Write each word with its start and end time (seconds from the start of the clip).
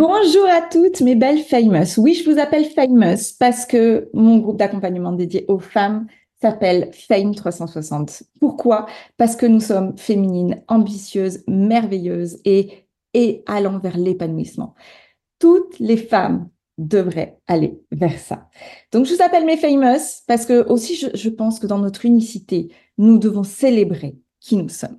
Bonjour 0.00 0.46
à 0.46 0.62
toutes 0.62 1.02
mes 1.02 1.14
belles 1.14 1.42
famous. 1.42 1.98
Oui, 1.98 2.14
je 2.14 2.24
vous 2.24 2.38
appelle 2.38 2.64
famous 2.64 3.34
parce 3.38 3.66
que 3.66 4.08
mon 4.14 4.38
groupe 4.38 4.56
d'accompagnement 4.56 5.12
dédié 5.12 5.44
aux 5.46 5.58
femmes 5.58 6.06
s'appelle 6.40 6.88
Fame 6.94 7.34
360. 7.34 8.22
Pourquoi? 8.40 8.86
Parce 9.18 9.36
que 9.36 9.44
nous 9.44 9.60
sommes 9.60 9.98
féminines, 9.98 10.62
ambitieuses, 10.68 11.44
merveilleuses 11.46 12.40
et, 12.46 12.86
allant 13.46 13.78
vers 13.78 13.98
l'épanouissement. 13.98 14.74
Toutes 15.38 15.78
les 15.78 15.98
femmes 15.98 16.48
devraient 16.78 17.38
aller 17.46 17.82
vers 17.92 18.18
ça. 18.18 18.48
Donc, 18.92 19.04
je 19.04 19.14
vous 19.14 19.22
appelle 19.22 19.44
mes 19.44 19.58
famous 19.58 20.22
parce 20.26 20.46
que 20.46 20.66
aussi, 20.66 20.96
je 21.12 21.28
pense 21.28 21.60
que 21.60 21.66
dans 21.66 21.78
notre 21.78 22.06
unicité, 22.06 22.72
nous 22.96 23.18
devons 23.18 23.44
célébrer 23.44 24.16
qui 24.40 24.56
nous 24.56 24.70
sommes. 24.70 24.96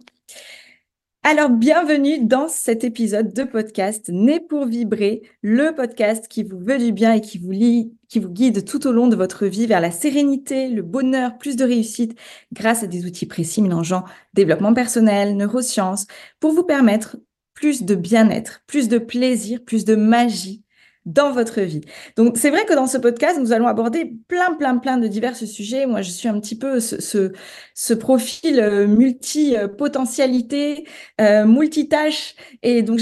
Alors, 1.31 1.49
bienvenue 1.49 2.25
dans 2.25 2.49
cet 2.49 2.83
épisode 2.83 3.33
de 3.33 3.43
podcast 3.45 4.09
Né 4.09 4.41
pour 4.41 4.65
vibrer, 4.65 5.21
le 5.41 5.73
podcast 5.73 6.27
qui 6.27 6.43
vous 6.43 6.59
veut 6.59 6.77
du 6.77 6.91
bien 6.91 7.13
et 7.13 7.21
qui 7.21 7.37
vous, 7.37 7.53
qui 7.53 8.19
vous 8.19 8.27
guide 8.27 8.65
tout 8.65 8.85
au 8.85 8.91
long 8.91 9.07
de 9.07 9.15
votre 9.15 9.45
vie 9.45 9.65
vers 9.65 9.79
la 9.79 9.91
sérénité, 9.91 10.67
le 10.67 10.81
bonheur, 10.81 11.37
plus 11.37 11.55
de 11.55 11.63
réussite 11.63 12.19
grâce 12.51 12.83
à 12.83 12.87
des 12.87 13.05
outils 13.05 13.27
précis 13.27 13.61
mélangeant 13.61 14.03
développement 14.33 14.73
personnel, 14.73 15.37
neurosciences, 15.37 16.05
pour 16.41 16.51
vous 16.51 16.63
permettre 16.63 17.15
plus 17.53 17.83
de 17.83 17.95
bien-être, 17.95 18.63
plus 18.67 18.89
de 18.89 18.97
plaisir, 18.97 19.63
plus 19.63 19.85
de 19.85 19.95
magie 19.95 20.65
dans 21.05 21.31
votre 21.31 21.61
vie. 21.61 21.81
Donc, 22.15 22.37
c'est 22.37 22.49
vrai 22.49 22.65
que 22.65 22.73
dans 22.73 22.87
ce 22.87 22.97
podcast, 22.97 23.39
nous 23.39 23.53
allons 23.53 23.67
aborder 23.67 24.13
plein, 24.27 24.53
plein, 24.53 24.77
plein 24.77 24.97
de 24.97 25.07
divers 25.07 25.35
sujets. 25.35 25.85
Moi, 25.85 26.01
je 26.01 26.11
suis 26.11 26.27
un 26.27 26.39
petit 26.39 26.57
peu 26.57 26.79
ce, 26.79 27.31
ce, 27.73 27.93
profil 27.93 28.59
euh, 28.59 28.87
multi-potentialité, 28.87 30.85
euh, 31.19 31.45
multitâche. 31.45 32.35
Et 32.61 32.83
donc, 32.83 32.99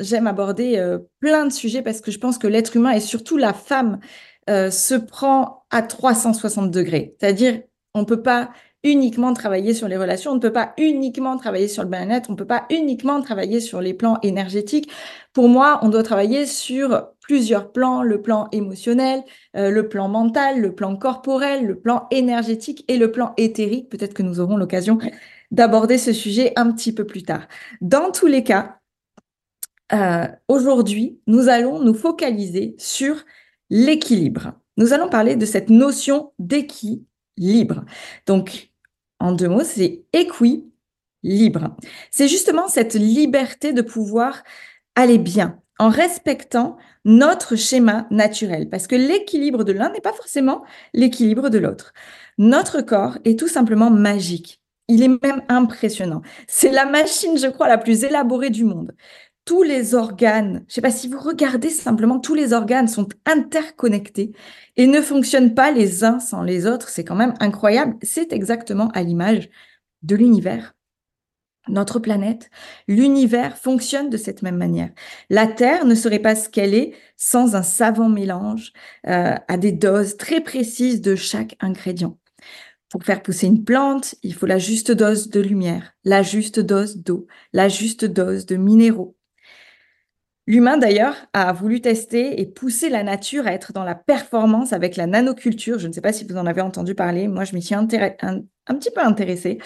j'aime 0.00 0.26
aborder 0.26 0.78
euh, 0.78 0.98
plein 1.20 1.46
de 1.46 1.52
sujets 1.52 1.82
parce 1.82 2.00
que 2.00 2.10
je 2.10 2.18
pense 2.18 2.38
que 2.38 2.46
l'être 2.46 2.76
humain 2.76 2.92
et 2.92 3.00
surtout 3.00 3.36
la 3.36 3.52
femme 3.52 3.98
euh, 4.50 4.70
se 4.70 4.94
prend 4.94 5.64
à 5.70 5.82
360 5.82 6.70
degrés. 6.70 7.14
C'est-à-dire, 7.20 7.62
on 7.94 8.04
peut 8.04 8.22
pas 8.22 8.50
uniquement 8.82 9.32
travailler 9.34 9.74
sur 9.74 9.86
les 9.86 9.96
relations, 9.96 10.32
on 10.32 10.34
ne 10.34 10.40
peut 10.40 10.52
pas 10.52 10.74
uniquement 10.78 11.36
travailler 11.36 11.68
sur 11.68 11.84
le 11.84 11.88
bien-être, 11.88 12.28
on 12.28 12.32
ne 12.32 12.36
peut 12.36 12.46
pas 12.46 12.66
uniquement 12.70 13.22
travailler 13.22 13.60
sur 13.60 13.80
les 13.80 13.94
plans 13.94 14.18
énergétiques. 14.22 14.90
Pour 15.32 15.48
moi, 15.48 15.78
on 15.82 15.88
doit 15.90 16.02
travailler 16.02 16.46
sur 16.46 17.11
plusieurs 17.22 17.72
plans, 17.72 18.02
le 18.02 18.20
plan 18.20 18.48
émotionnel, 18.52 19.22
euh, 19.56 19.70
le 19.70 19.88
plan 19.88 20.08
mental, 20.08 20.60
le 20.60 20.74
plan 20.74 20.96
corporel, 20.96 21.66
le 21.66 21.78
plan 21.78 22.06
énergétique 22.10 22.84
et 22.88 22.98
le 22.98 23.10
plan 23.10 23.32
éthérique. 23.36 23.88
Peut-être 23.88 24.12
que 24.12 24.22
nous 24.22 24.40
aurons 24.40 24.56
l'occasion 24.56 24.98
d'aborder 25.50 25.98
ce 25.98 26.12
sujet 26.12 26.52
un 26.56 26.70
petit 26.72 26.92
peu 26.92 27.06
plus 27.06 27.22
tard. 27.22 27.46
Dans 27.80 28.10
tous 28.10 28.26
les 28.26 28.42
cas, 28.42 28.78
euh, 29.92 30.26
aujourd'hui, 30.48 31.20
nous 31.26 31.48
allons 31.48 31.80
nous 31.80 31.94
focaliser 31.94 32.74
sur 32.78 33.16
l'équilibre. 33.70 34.54
Nous 34.76 34.92
allons 34.92 35.08
parler 35.08 35.36
de 35.36 35.46
cette 35.46 35.70
notion 35.70 36.32
d'équilibre. 36.38 37.84
Donc, 38.26 38.70
en 39.20 39.32
deux 39.32 39.48
mots, 39.48 39.64
c'est 39.64 40.04
équilibre. 40.12 41.76
C'est 42.10 42.28
justement 42.28 42.68
cette 42.68 42.94
liberté 42.94 43.72
de 43.72 43.82
pouvoir 43.82 44.42
aller 44.96 45.18
bien 45.18 45.62
en 45.82 45.88
respectant 45.88 46.76
notre 47.04 47.56
schéma 47.56 48.06
naturel, 48.12 48.68
parce 48.70 48.86
que 48.86 48.94
l'équilibre 48.94 49.64
de 49.64 49.72
l'un 49.72 49.90
n'est 49.90 50.00
pas 50.00 50.12
forcément 50.12 50.62
l'équilibre 50.94 51.48
de 51.48 51.58
l'autre. 51.58 51.92
Notre 52.38 52.82
corps 52.82 53.18
est 53.24 53.36
tout 53.36 53.48
simplement 53.48 53.90
magique. 53.90 54.60
Il 54.86 55.02
est 55.02 55.08
même 55.08 55.42
impressionnant. 55.48 56.22
C'est 56.46 56.70
la 56.70 56.86
machine, 56.86 57.36
je 57.36 57.48
crois, 57.48 57.66
la 57.66 57.78
plus 57.78 58.04
élaborée 58.04 58.50
du 58.50 58.62
monde. 58.62 58.94
Tous 59.44 59.64
les 59.64 59.96
organes, 59.96 60.58
je 60.68 60.70
ne 60.70 60.74
sais 60.74 60.80
pas 60.82 60.92
si 60.92 61.08
vous 61.08 61.18
regardez 61.18 61.70
simplement, 61.70 62.20
tous 62.20 62.34
les 62.34 62.52
organes 62.52 62.86
sont 62.86 63.08
interconnectés 63.26 64.30
et 64.76 64.86
ne 64.86 65.00
fonctionnent 65.00 65.54
pas 65.54 65.72
les 65.72 66.04
uns 66.04 66.20
sans 66.20 66.44
les 66.44 66.64
autres. 66.64 66.90
C'est 66.90 67.02
quand 67.02 67.16
même 67.16 67.34
incroyable. 67.40 67.96
C'est 68.02 68.32
exactement 68.32 68.86
à 68.94 69.02
l'image 69.02 69.50
de 70.02 70.14
l'univers. 70.14 70.74
Notre 71.68 72.00
planète, 72.00 72.50
l'univers 72.88 73.56
fonctionne 73.56 74.10
de 74.10 74.16
cette 74.16 74.42
même 74.42 74.56
manière. 74.56 74.90
La 75.30 75.46
Terre 75.46 75.84
ne 75.86 75.94
serait 75.94 76.18
pas 76.18 76.34
ce 76.34 76.48
qu'elle 76.48 76.74
est 76.74 76.92
sans 77.16 77.54
un 77.54 77.62
savant 77.62 78.08
mélange 78.08 78.72
euh, 79.06 79.36
à 79.46 79.56
des 79.56 79.70
doses 79.70 80.16
très 80.16 80.40
précises 80.40 81.00
de 81.00 81.14
chaque 81.14 81.56
ingrédient. 81.60 82.18
Pour 82.90 83.04
faire 83.04 83.22
pousser 83.22 83.46
une 83.46 83.64
plante, 83.64 84.16
il 84.22 84.34
faut 84.34 84.46
la 84.46 84.58
juste 84.58 84.90
dose 84.90 85.28
de 85.28 85.40
lumière, 85.40 85.94
la 86.04 86.22
juste 86.22 86.60
dose 86.60 86.98
d'eau, 86.98 87.26
la 87.52 87.68
juste 87.68 88.04
dose 88.04 88.44
de 88.44 88.56
minéraux, 88.56 89.16
L'humain, 90.48 90.76
d'ailleurs, 90.76 91.16
a 91.32 91.52
voulu 91.52 91.80
tester 91.80 92.40
et 92.40 92.46
pousser 92.46 92.88
la 92.88 93.04
nature 93.04 93.46
à 93.46 93.52
être 93.52 93.72
dans 93.72 93.84
la 93.84 93.94
performance 93.94 94.72
avec 94.72 94.96
la 94.96 95.06
nanoculture. 95.06 95.78
Je 95.78 95.86
ne 95.86 95.92
sais 95.92 96.00
pas 96.00 96.12
si 96.12 96.24
vous 96.24 96.36
en 96.36 96.46
avez 96.46 96.60
entendu 96.60 96.96
parler. 96.96 97.28
Moi, 97.28 97.44
je 97.44 97.54
m'y 97.54 97.62
suis 97.62 97.76
un, 97.76 97.86
un, 97.86 98.74
petit 98.74 98.90
peu 98.90 99.00
intéressée. 99.00 99.58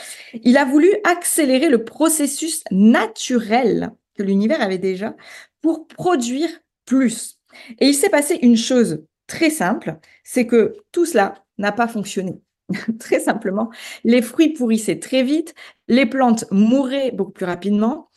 Il 0.42 0.59
a 0.59 0.66
voulu 0.66 0.91
accélérer 1.04 1.70
le 1.70 1.84
processus 1.84 2.62
naturel 2.70 3.91
que 4.14 4.22
l'univers 4.22 4.60
avait 4.60 4.78
déjà 4.78 5.16
pour 5.62 5.87
produire 5.87 6.50
plus. 6.84 7.38
Et 7.81 7.88
il 7.88 7.94
s'est 7.94 8.10
passé 8.10 8.38
une 8.43 8.56
chose 8.56 9.03
très 9.26 9.50
simple, 9.50 9.97
c'est 10.25 10.47
que 10.47 10.75
tout 10.93 11.06
cela 11.06 11.43
n'a 11.56 11.72
pas 11.72 11.88
fonctionné. 11.88 12.41
très 12.98 13.20
simplement, 13.20 13.70
les 14.04 14.22
fruits 14.22 14.53
pourrissaient 14.53 14.98
très 14.98 15.22
vite, 15.22 15.54
les 15.88 16.06
plantes 16.06 16.44
mouraient 16.50 17.12
beaucoup 17.12 17.32
plus 17.32 17.47
rapidement. 17.47 18.10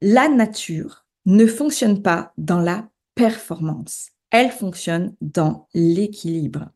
La 0.00 0.28
nature 0.28 1.01
ne 1.26 1.46
fonctionne 1.46 2.02
pas 2.02 2.32
dans 2.36 2.60
la 2.60 2.88
performance. 3.14 4.10
Elle 4.30 4.50
fonctionne 4.50 5.14
dans 5.20 5.68
l'équilibre. 5.74 6.70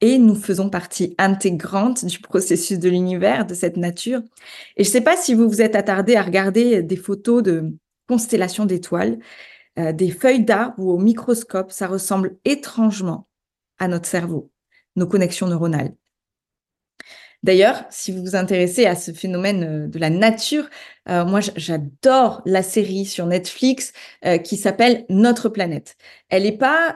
Et 0.00 0.18
nous 0.18 0.34
faisons 0.34 0.68
partie 0.68 1.14
intégrante 1.18 2.04
du 2.04 2.18
processus 2.18 2.78
de 2.78 2.88
l'univers, 2.88 3.46
de 3.46 3.54
cette 3.54 3.76
nature. 3.76 4.20
Et 4.76 4.84
je 4.84 4.88
ne 4.88 4.92
sais 4.92 5.00
pas 5.00 5.16
si 5.16 5.34
vous 5.34 5.48
vous 5.48 5.62
êtes 5.62 5.76
attardé 5.76 6.16
à 6.16 6.22
regarder 6.22 6.82
des 6.82 6.96
photos 6.96 7.42
de 7.42 7.72
constellations 8.08 8.66
d'étoiles, 8.66 9.18
euh, 9.78 9.92
des 9.92 10.10
feuilles 10.10 10.44
d'arbres 10.44 10.78
ou 10.78 10.90
au 10.90 10.98
microscope, 10.98 11.70
ça 11.70 11.86
ressemble 11.86 12.36
étrangement 12.44 13.28
à 13.78 13.88
notre 13.88 14.06
cerveau, 14.06 14.50
nos 14.96 15.06
connexions 15.06 15.46
neuronales. 15.46 15.94
D'ailleurs, 17.42 17.84
si 17.90 18.12
vous 18.12 18.22
vous 18.22 18.36
intéressez 18.36 18.86
à 18.86 18.94
ce 18.94 19.10
phénomène 19.12 19.64
euh, 19.64 19.88
de 19.88 19.98
la 19.98 20.10
nature, 20.10 20.68
euh, 21.08 21.24
moi 21.24 21.40
j'adore 21.56 22.40
la 22.46 22.62
série 22.62 23.04
sur 23.04 23.26
Netflix 23.26 23.92
euh, 24.24 24.38
qui 24.38 24.56
s'appelle 24.56 25.04
Notre 25.08 25.48
planète. 25.48 25.96
Elle 26.28 26.44
n'est 26.44 26.56
pas, 26.56 26.94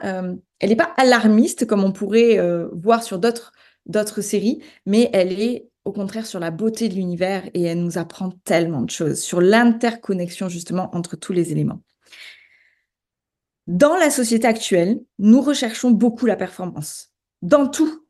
alarmiste 0.97 1.65
comme 1.65 1.83
on 1.83 1.91
pourrait 1.91 2.39
voir 2.73 3.03
sur 3.03 3.19
d'autres 3.19 4.21
séries, 4.21 4.63
mais 4.85 5.09
elle 5.13 5.39
est 5.39 5.69
au 5.85 5.91
contraire 5.91 6.25
sur 6.25 6.39
la 6.39 6.51
beauté 6.51 6.89
de 6.89 6.95
l'univers 6.95 7.43
et 7.53 7.63
elle 7.63 7.83
nous 7.83 7.97
apprend 7.97 8.31
tellement 8.43 8.81
de 8.81 8.89
choses 8.89 9.19
sur 9.21 9.39
l'interconnexion 9.41 10.49
justement 10.49 10.89
entre 10.95 11.15
tous 11.15 11.33
les 11.33 11.51
éléments. 11.51 11.81
Dans 13.67 13.95
la 13.95 14.09
société 14.09 14.47
actuelle, 14.47 15.01
nous 15.19 15.41
recherchons 15.41 15.91
beaucoup 15.91 16.25
la 16.25 16.37
performance 16.37 17.11
dans 17.41 17.67
tout, 17.67 18.06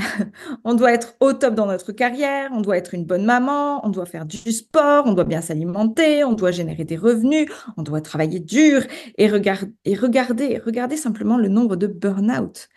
on 0.64 0.74
doit 0.74 0.92
être 0.92 1.16
au 1.20 1.32
top 1.32 1.54
dans 1.54 1.66
notre 1.66 1.92
carrière, 1.92 2.50
on 2.52 2.60
doit 2.60 2.76
être 2.76 2.94
une 2.94 3.04
bonne 3.04 3.24
maman, 3.24 3.84
on 3.86 3.90
doit 3.90 4.06
faire 4.06 4.26
du 4.26 4.52
sport, 4.52 5.04
on 5.06 5.12
doit 5.12 5.24
bien 5.24 5.40
s'alimenter, 5.40 6.24
on 6.24 6.32
doit 6.32 6.50
générer 6.50 6.84
des 6.84 6.96
revenus, 6.96 7.48
on 7.76 7.82
doit 7.82 8.00
travailler 8.00 8.40
dur 8.40 8.82
et, 9.18 9.28
regarder, 9.28 10.58
regarder 10.58 10.96
simplement 10.96 11.36
le 11.36 11.48
nombre 11.48 11.76
de 11.76 11.86
burn-out. 11.86 12.68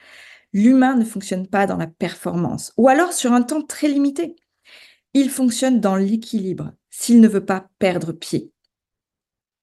L'humain 0.54 0.96
ne 0.96 1.06
fonctionne 1.06 1.48
pas 1.48 1.66
dans 1.66 1.78
la 1.78 1.88
performance 1.88 2.74
ou 2.78 2.88
alors 2.88 3.14
sur 3.14 3.34
un 3.34 3.42
temps 3.42 3.64
très 3.64 3.88
limité. 3.88 4.36
Il 5.14 5.30
fonctionne 5.30 5.80
dans 5.80 5.96
l'équilibre 5.96 6.74
s'il 6.90 7.22
ne 7.22 7.28
veut 7.28 7.46
pas 7.46 7.68
perdre 7.80 8.12
pied. 8.12 8.52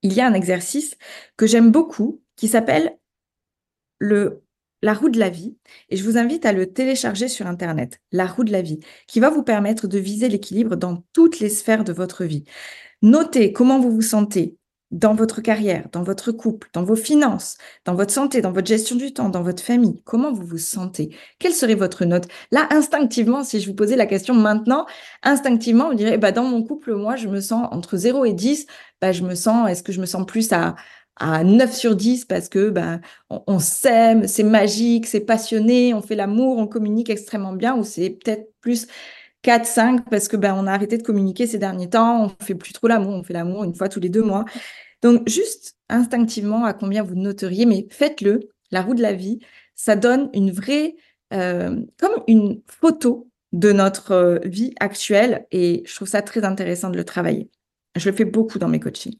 Il 0.03 0.12
y 0.12 0.21
a 0.21 0.27
un 0.27 0.34
exercice 0.34 0.97
que 1.37 1.47
j'aime 1.47 1.71
beaucoup 1.71 2.22
qui 2.37 2.48
s'appelle 2.48 2.97
le 3.98 4.42
la 4.82 4.94
roue 4.94 5.09
de 5.10 5.18
la 5.18 5.28
vie, 5.28 5.56
et 5.88 5.97
je 5.97 6.04
vous 6.04 6.16
invite 6.16 6.47
à 6.47 6.53
le 6.53 6.72
télécharger 6.72 7.28
sur 7.28 7.47
Internet, 7.47 8.00
la 8.12 8.27
roue 8.27 8.44
de 8.44 8.53
la 8.53 8.62
vie, 8.62 8.80
qui 9.06 9.21
va 9.21 9.30
vous 9.30 9.42
permettre 9.42 9.86
de 9.86 9.98
viser 9.98 10.28
l'équilibre 10.28 10.77
dans 10.77 11.04
toutes 11.12 11.41
les 11.41 11.50
sphères 11.50 11.84
de 11.84 11.92
votre 11.92 12.24
vie. 12.24 12.44
Notez 13.03 13.53
comment 13.53 13.78
vous 13.78 13.91
vous 13.91 14.03
sentez 14.03 14.56
dans 14.91 15.15
votre 15.15 15.41
carrière, 15.41 15.88
dans 15.92 16.03
votre 16.03 16.32
couple, 16.32 16.68
dans 16.72 16.82
vos 16.82 16.97
finances, 16.97 17.59
dans 17.84 17.94
votre 17.94 18.12
santé, 18.12 18.41
dans 18.41 18.50
votre 18.50 18.66
gestion 18.66 18.97
du 18.97 19.12
temps, 19.12 19.28
dans 19.28 19.42
votre 19.42 19.62
famille. 19.62 20.03
Comment 20.04 20.32
vous 20.32 20.44
vous 20.44 20.59
sentez? 20.59 21.15
Quelle 21.38 21.53
serait 21.53 21.76
votre 21.76 22.04
note? 22.04 22.26
Là, 22.50 22.66
instinctivement, 22.71 23.44
si 23.44 23.60
je 23.60 23.68
vous 23.68 23.74
posais 23.74 23.94
la 23.94 24.06
question 24.06 24.34
maintenant, 24.34 24.86
instinctivement, 25.22 25.91
vous 25.91 25.94
direz, 25.94 26.18
bah, 26.18 26.33
dans 26.33 26.44
mon 26.44 26.65
couple, 26.65 26.94
moi, 26.94 27.15
je 27.15 27.28
me 27.28 27.41
sens 27.41 27.68
entre 27.71 27.97
0 27.97 28.24
et 28.24 28.33
10, 28.33 28.66
bah, 29.00 29.12
je 29.12 29.22
me 29.22 29.36
sens, 29.36 29.71
est-ce 29.71 29.84
que 29.84 29.92
je 29.92 30.00
me 30.00 30.06
sens 30.06 30.26
plus 30.26 30.53
à 30.53 30.74
à 31.21 31.45
9 31.45 31.72
sur 31.72 31.95
10 31.95 32.25
parce 32.25 32.49
que 32.49 32.71
ben, 32.71 33.01
on, 33.28 33.59
s'aime, 33.59 34.27
c'est 34.27 34.43
magique, 34.43 35.07
c'est 35.07 35.21
passionné, 35.21 35.95
on 35.95 36.03
fait 36.03 36.17
l'amour, 36.17 36.59
on 36.59 36.67
communique 36.67 37.11
extrêmement 37.11 37.53
bien, 37.53 37.77
ou 37.77 37.84
c'est 37.84 38.11
peut-être 38.11 38.51
plus 38.61 38.87
4, 39.43 39.67
5 39.67 40.11
parce 40.11 40.28
que 40.28 40.37
ben, 40.37 40.55
on 40.59 40.67
a 40.67 40.72
arrêté 40.72 40.99
de 40.99 41.03
communiquer 41.03 41.47
ces 41.47 41.59
derniers 41.59 41.91
temps, 41.91 42.25
on 42.25 42.45
fait 42.45 42.55
plus 42.55 42.72
trop 42.72 42.89
l'amour, 42.89 43.13
on 43.15 43.22
fait 43.22 43.34
l'amour 43.34 43.65
une 43.65 43.75
fois 43.75 43.89
tous 43.89 44.01
les 44.01 44.09
deux 44.09 44.22
mois. 44.22 44.45
Donc, 45.03 45.28
juste 45.28 45.77
instinctivement, 45.89 46.65
à 46.65 46.72
combien 46.72 47.03
vous 47.03 47.15
noteriez, 47.15 47.67
mais 47.67 47.87
faites-le, 47.91 48.41
la 48.71 48.83
roue 48.83 48.95
de 48.95 49.03
la 49.03 49.13
vie, 49.13 49.41
ça 49.75 49.97
donne 49.97 50.31
une 50.34 50.51
vraie, 50.51 50.97
euh, 51.34 51.77
comme 51.99 52.22
une 52.27 52.63
photo 52.67 53.28
de 53.53 53.72
notre 53.72 54.13
euh, 54.13 54.39
vie 54.45 54.75
actuelle 54.81 55.47
et 55.51 55.83
je 55.87 55.95
trouve 55.95 56.09
ça 56.09 56.22
très 56.22 56.45
intéressant 56.45 56.91
de 56.91 56.97
le 56.97 57.05
travailler. 57.05 57.51
Je 57.97 58.09
le 58.09 58.17
fais 58.17 58.25
beaucoup 58.25 58.59
dans 58.59 58.69
mes 58.69 58.81
coachings. 58.81 59.17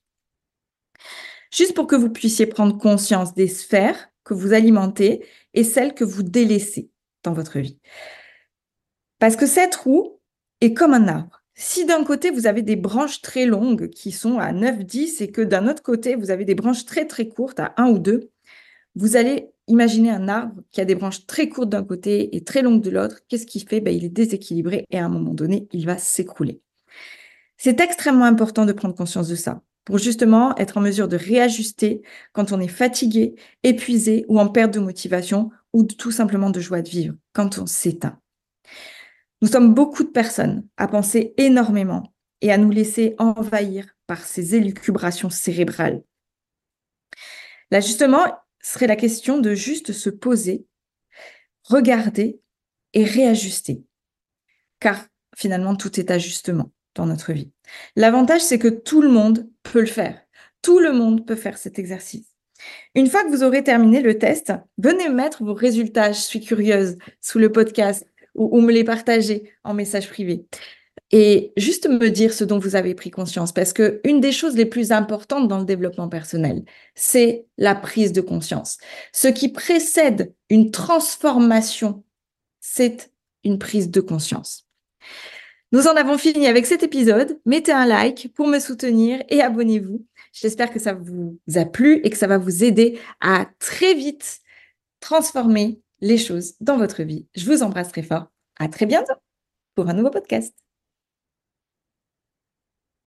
Juste 1.51 1.75
pour 1.75 1.87
que 1.87 1.97
vous 1.97 2.11
puissiez 2.11 2.47
prendre 2.47 2.79
conscience 2.79 3.35
des 3.35 3.49
sphères 3.49 4.11
que 4.25 4.35
vous 4.35 4.53
alimentez 4.53 5.27
et 5.55 5.65
celles 5.65 5.95
que 5.95 6.05
vous 6.05 6.23
délaissez 6.23 6.91
dans 7.25 7.33
votre 7.33 7.59
vie. 7.59 7.79
Parce 9.19 9.37
que 9.37 9.47
cette 9.47 9.75
roue 9.75 10.21
est 10.61 10.75
comme 10.75 10.95
un 10.95 11.09
arbre. 11.09 11.43
Si 11.55 11.85
d'un 11.85 12.05
côté, 12.05 12.31
vous 12.31 12.47
avez 12.47 12.63
des 12.63 12.77
branches 12.77 13.21
très 13.21 13.45
longues 13.45 13.91
qui 13.91 14.13
sont 14.13 14.39
à 14.39 14.53
9, 14.53 14.85
10 14.85 15.21
et 15.21 15.31
que 15.31 15.43
d'un 15.43 15.69
autre 15.69 15.83
côté, 15.83 16.15
vous 16.15 16.31
avez 16.31 16.45
des 16.45 16.55
branches 16.55 16.87
très 16.87 17.07
très 17.07 17.29
courtes 17.29 17.61
à 17.61 17.75
1 17.77 17.91
ou 17.91 17.99
2, 17.99 18.31
vous 18.95 19.17
allez 19.17 19.51
imaginer 19.67 20.11
un 20.11 20.29
arbre 20.29 20.63
qui 20.71 20.81
a 20.81 20.85
des 20.85 20.95
branches 20.95 21.27
très 21.27 21.49
courtes 21.49 21.69
d'un 21.69 21.85
côté 21.85 22.35
et 22.35 22.45
très 22.45 22.63
longues 22.63 22.83
de 22.83 22.91
l'autre. 22.91 23.21
Qu'est-ce 23.29 23.47
qu'il 23.47 23.69
fait? 23.69 23.81
Ben, 23.81 23.95
Il 23.95 24.05
est 24.05 24.09
déséquilibré 24.09 24.87
et 24.91 24.99
à 24.99 25.05
un 25.05 25.09
moment 25.09 25.35
donné, 25.35 25.69
il 25.73 25.85
va 25.87 25.99
s'écrouler. 25.99 26.61
C'est 27.57 27.79
extrêmement 27.81 28.25
important 28.25 28.65
de 28.65 28.73
prendre 28.73 28.95
conscience 28.95 29.29
de 29.29 29.37
ça 29.37 29.63
pour 29.85 29.99
justement 29.99 30.57
être 30.57 30.77
en 30.77 30.81
mesure 30.81 31.09
de 31.09 31.17
réajuster 31.17 32.03
quand 32.33 32.53
on 32.53 32.61
est 32.61 32.69
fatigué, 32.69 33.35
épuisé 33.63 34.25
ou 34.29 34.39
en 34.39 34.49
perte 34.49 34.75
de 34.75 34.81
motivation 34.81 35.51
ou 35.73 35.85
tout 35.85 36.11
simplement 36.11 36.51
de 36.51 36.61
joie 36.61 36.83
de 36.83 36.89
vivre 36.89 37.15
quand 37.33 37.59
on 37.59 37.67
s'éteint. 37.67 38.21
Nous 39.43 39.49
sommes 39.49 39.75
beaucoup 39.75 40.05
de 40.05 40.11
personnes 40.11 40.67
à 40.77 40.87
penser 40.87 41.35
énormément 41.39 42.13
et 42.43 42.53
à 42.53 42.59
nous 42.59 42.71
laisser 42.71 43.15
envahir 43.19 43.87
par 44.07 44.25
ces 44.25 44.55
élucubrations 44.55 45.31
cérébrales. 45.31 46.03
L'ajustement 47.71 48.25
serait 48.63 48.87
la 48.87 48.97
question 48.97 49.39
de 49.39 49.55
juste 49.55 49.93
se 49.93 50.11
poser, 50.11 50.67
regarder 51.63 52.41
et 52.93 53.05
réajuster. 53.05 53.83
Car 54.81 55.07
finalement, 55.37 55.77
tout 55.77 56.01
est 56.01 56.11
ajustement 56.11 56.73
dans 56.95 57.07
notre 57.07 57.33
vie. 57.33 57.51
L'avantage, 57.97 58.41
c'est 58.41 58.59
que 58.59 58.69
tout 58.69 59.03
le 59.03 59.09
monde 59.09 59.49
peut 59.63 59.81
le 59.81 59.87
faire. 59.87 60.21
Tout 60.63 60.79
le 60.79 60.93
monde 60.93 61.27
peut 61.27 61.37
faire 61.37 61.59
cet 61.59 61.79
exercice. 61.79 62.27
Une 62.95 63.07
fois 63.07 63.25
que 63.25 63.31
vous 63.31 63.43
aurez 63.43 63.65
terminé 63.65 64.01
le 64.03 64.19
test, 64.19 64.53
venez 64.79 65.09
mettre 65.09 65.45
vos 65.45 65.55
résultats, 65.55 66.13
je 66.13 66.21
suis 66.21 66.41
curieuse, 66.41 66.97
sous 67.21 67.39
le 67.39 67.53
podcast 67.53 68.07
ou, 68.35 68.61
me 68.61 68.73
les 68.73 68.85
partager 68.85 69.53
en 69.65 69.75
message 69.75 70.09
privé. 70.09 70.47
Et 71.11 71.53
juste 71.57 71.89
me 71.89 72.09
dire 72.09 72.33
ce 72.33 72.45
dont 72.45 72.59
vous 72.59 72.77
avez 72.77 72.95
pris 72.95 73.11
conscience, 73.11 73.53
parce 73.53 73.73
que 73.73 74.01
une 74.05 74.21
des 74.21 74.31
choses 74.31 74.55
les 74.55 74.67
plus 74.67 74.93
importantes 74.93 75.49
dans 75.49 75.59
le 75.59 75.65
développement 75.65 76.09
personnel, 76.09 76.63
c'est 76.95 77.47
la 77.59 77.75
prise 77.75 78.13
de 78.13 78.21
conscience. 78.21 78.79
Ce 79.13 79.27
qui 79.27 79.49
précède 79.49 80.33
une 80.51 80.71
transformation, 80.71 82.05
c'est 82.61 83.11
une 83.43 83.59
prise 83.59 83.91
de 83.91 84.01
conscience. 84.01 84.69
Nous 85.73 85.87
en 85.87 85.95
avons 85.95 86.19
fini 86.19 86.49
avec 86.49 86.67
cet 86.67 86.83
épisode. 86.83 87.41
Mettez 87.47 87.73
un 87.73 87.87
like 87.87 88.33
pour 88.35 88.49
me 88.49 88.59
soutenir 88.59 89.23
et 89.29 89.41
abonnez-vous. 89.41 90.05
J'espère 90.33 90.73
que 90.73 90.81
ça 90.81 90.95
vous 90.95 91.39
a 91.55 91.65
plu 91.65 92.01
et 92.03 92.11
que 92.11 92.17
ça 92.17 92.27
va 92.27 92.39
vous 92.39 92.65
aider 92.65 92.99
à 93.21 93.47
très 93.59 93.95
vite 93.95 94.41
transformer 95.01 95.81
les 96.01 96.19
choses 96.19 96.55
dans 96.61 96.77
votre 96.77 97.03
vie. 97.03 97.27
Je 97.37 97.47
vous 97.47 97.63
embrasse 97.63 97.89
très 97.89 98.03
fort. 98.03 98.27
À 98.59 98.69
très 98.69 98.87
bientôt 98.87 99.15
pour 99.75 99.89
un 99.89 99.95
nouveau 99.95 100.11
podcast. 100.11 100.55